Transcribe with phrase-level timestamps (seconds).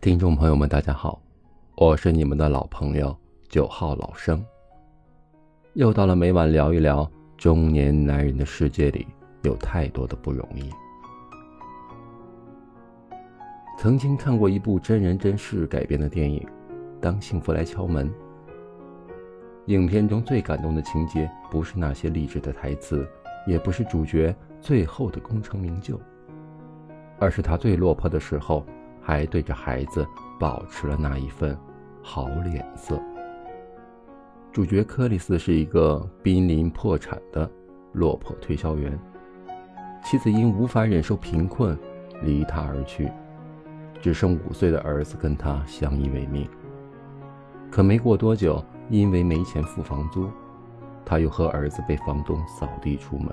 [0.00, 1.20] 听众朋友们，大家好，
[1.76, 3.14] 我是你们的老朋友
[3.50, 4.42] 九号老生。
[5.74, 9.06] 又到了每晚聊一聊中年男人的世界里，
[9.42, 10.70] 有太多的不容易。
[13.76, 16.40] 曾经看过一部真人真事改编的电影
[16.98, 18.08] 《当幸福来敲门》。
[19.66, 23.06] 影片中最感动的情节，不是那些励志的台词，
[23.46, 26.00] 也不是主角最后的功成名就，
[27.18, 28.64] 而是他最落魄的时候。
[29.00, 30.06] 还对着孩子
[30.38, 31.56] 保持了那一份
[32.02, 33.00] 好脸色。
[34.52, 37.48] 主角克里斯是一个濒临破产的
[37.92, 38.98] 落魄推销员，
[40.04, 41.78] 妻子因无法忍受贫困
[42.22, 43.10] 离他而去，
[44.00, 46.48] 只剩五岁的儿子跟他相依为命。
[47.70, 50.28] 可没过多久，因为没钱付房租，
[51.04, 53.28] 他又和儿子被房东扫地出门，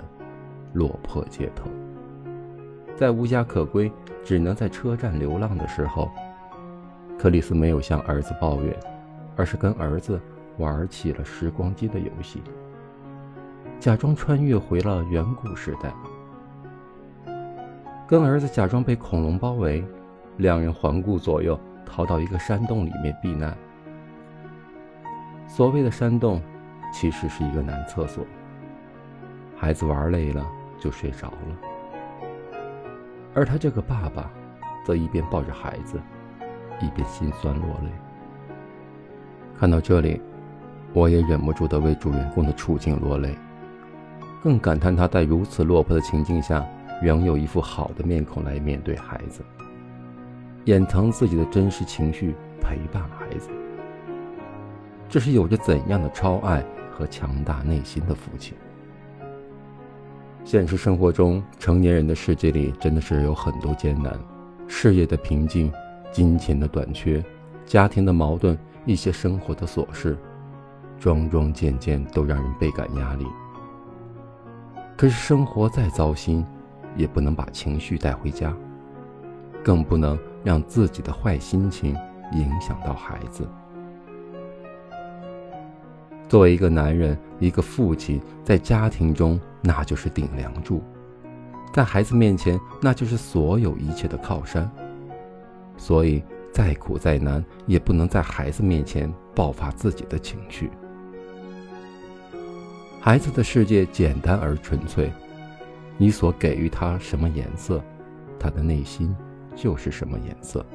[0.74, 1.68] 落魄街头。
[2.98, 3.92] 在无家可归，
[4.26, 6.10] 只能在车站流浪的时候，
[7.16, 8.76] 克里斯没有向儿子抱怨，
[9.36, 10.20] 而是跟儿子
[10.58, 12.42] 玩起了时光机的游戏，
[13.80, 15.94] 假装穿越回了远古时代，
[18.08, 19.86] 跟儿子假装被恐龙包围，
[20.38, 23.56] 两人环顾左右，逃到一个山洞里面避难。
[25.48, 26.42] 所谓的山洞，
[26.92, 28.26] 其实是一个男厕所。
[29.56, 30.44] 孩子玩累了
[30.80, 31.67] 就睡着了。
[33.34, 34.32] 而他这个爸爸，
[34.86, 36.00] 则一边抱着孩子，
[36.82, 37.92] 一边心酸落泪。
[39.60, 40.22] 看到这里，
[40.94, 43.36] 我也忍不住的为主人公的处境落泪，
[44.42, 46.66] 更感叹他在如此落魄的情境下，
[47.02, 49.42] 仍有一副好的面孔来面对孩子，
[50.66, 53.50] 掩藏自己的真实情绪，陪伴孩子。
[55.10, 58.58] 这是有着怎样的超爱和强大内心的父亲？
[60.48, 64.18] 现实生活中，成年人的世界里真的是有很多艰难，
[64.66, 65.70] 事业的瓶颈，
[66.10, 67.22] 金钱的短缺，
[67.66, 70.18] 家庭的矛盾，一些生活的琐事，
[70.98, 73.26] 桩桩件件都让人倍感压力。
[74.96, 76.46] 可是生活再糟心，
[76.96, 78.56] 也不能把情绪带回家，
[79.62, 81.94] 更不能让自己的坏心情
[82.32, 83.46] 影响到孩子。
[86.28, 90.84] 作为一个男人，一个父亲，在家庭中那就是顶梁柱，
[91.74, 94.70] 在孩子面前那就是所有一切的靠山。
[95.78, 96.22] 所以，
[96.52, 100.70] 再苦再难，也不能在孩子面前爆发自己的情绪。
[103.00, 105.10] 孩子的世界简单而纯粹，
[105.98, 107.82] 你所给予他什么颜色，
[108.38, 109.16] 他的内心
[109.56, 110.66] 就是什么颜色。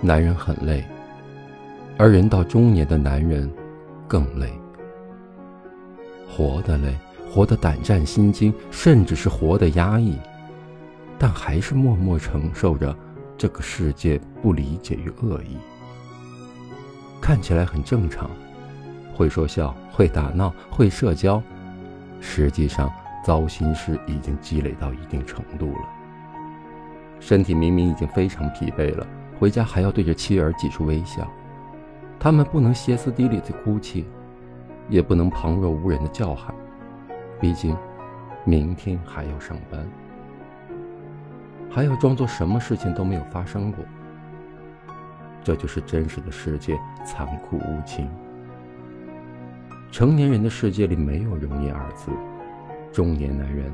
[0.00, 0.84] 男人很累。
[1.98, 3.50] 而人到中年的男人，
[4.06, 4.48] 更累，
[6.30, 6.96] 活得累，
[7.28, 10.16] 活得胆战心惊，甚至是活得压抑，
[11.18, 12.96] 但还是默默承受着
[13.36, 15.56] 这个世界不理解与恶意。
[17.20, 18.30] 看起来很正常，
[19.12, 21.42] 会说笑，会打闹，会社交，
[22.20, 22.88] 实际上
[23.24, 25.88] 糟心事已经积累到一定程度了。
[27.18, 29.04] 身体明明已经非常疲惫了，
[29.40, 31.28] 回家还要对着妻儿挤出微笑。
[32.20, 34.04] 他们不能歇斯底里的哭泣，
[34.88, 36.54] 也不能旁若无人的叫喊，
[37.40, 37.76] 毕竟，
[38.44, 39.86] 明天还要上班，
[41.70, 43.84] 还要装作什么事情都没有发生过。
[45.44, 48.10] 这就是真实的世界，残酷无情。
[49.90, 52.10] 成年人的世界里没有容易二字，
[52.92, 53.72] 中年男人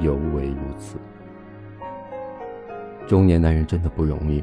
[0.00, 0.96] 尤为如此。
[3.06, 4.42] 中年男人真的不容易，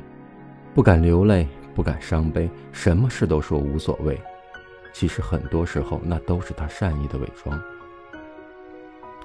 [0.73, 1.47] 不敢流泪。
[1.75, 4.19] 不敢伤悲，什么事都说无所谓。
[4.93, 7.61] 其实很多时候，那都是他善意的伪装。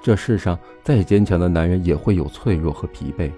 [0.03, 3.31] 这世上再坚强的男人也会有脆弱和疲惫，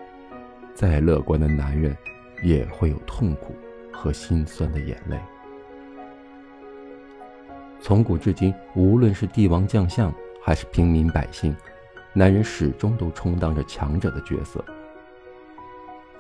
[0.74, 1.96] 再乐观的男人
[2.41, 3.56] 也会有痛苦
[3.91, 5.18] 和心酸的眼泪。
[7.80, 11.56] 从古至今，无论是帝王将相还是平民百姓，
[12.13, 14.63] 男人始终都充当着强者的角色。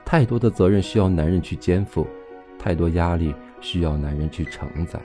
[0.05, 2.05] 太多的责任需要男人去肩负。
[2.63, 4.97] 太多压力需要男人去承载，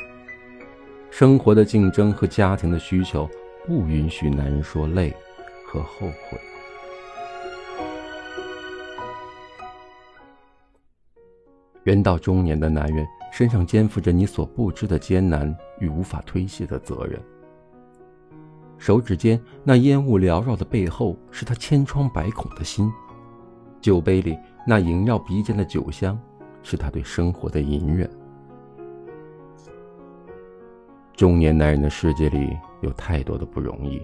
[1.11, 3.29] 生活的竞争和家庭的需求
[3.67, 5.13] 不允许男人说累
[5.67, 6.39] 和后悔。
[11.83, 17.21] 人到中年的男人身上肩负着你所不知的艰难与无法推卸的责任。
[18.79, 22.89] 手指间那烟雾缭绕的背后，是他千疮百孔的心；
[23.81, 26.17] 酒杯里那萦绕鼻尖的酒香。
[26.71, 28.11] 是他对生活的隐忍。
[31.17, 34.03] 中年男人的世界里有太多的不容易。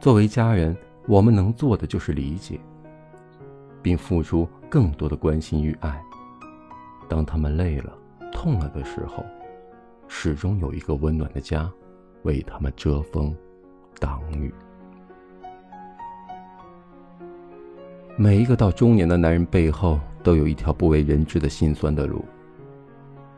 [0.00, 0.74] 作为家人，
[1.06, 2.58] 我们能做的就是理解。
[3.82, 6.02] 并付出更多的关心与爱。
[7.06, 7.92] 当他们累了、
[8.32, 9.22] 痛了的时候，
[10.08, 11.70] 始终有一个温暖的家，
[12.22, 13.36] 为他们遮风
[14.00, 14.50] 挡雨。
[18.16, 22.24] 每一个到中年的男人背后，都有一条不为人知的心酸的路。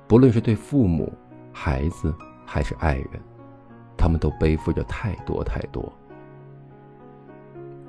[0.08, 1.12] 不论是对父母、
[1.52, 2.14] 孩子，
[2.46, 3.10] 还是爱人，
[3.96, 5.92] 他们都背负着太多太多。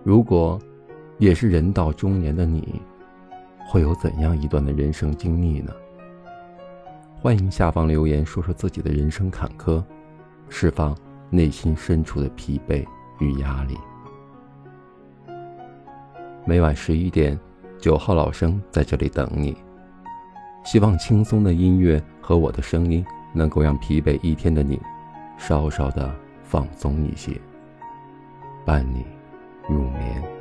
[0.04, 0.60] 如果
[1.20, 2.82] 也是人到中年的你，
[3.70, 5.72] 会有怎样一段的人生经历呢？
[7.22, 9.84] 欢迎下方留言说说自己的人生坎坷，
[10.50, 10.96] 释放
[11.30, 12.86] 内心深处的疲惫
[13.20, 13.78] 与压力。
[16.46, 17.38] 每晚十一点，
[17.80, 19.56] 九号老生在这里等你。
[20.66, 24.80] 希望轻松的音乐和我的声音能够让疲惫一天的你
[25.38, 26.14] 稍稍的
[26.44, 27.32] 放松一些，
[28.66, 29.06] 伴你
[29.70, 30.37] 入眠。